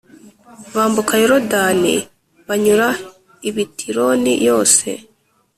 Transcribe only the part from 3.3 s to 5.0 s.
i Bitironi yose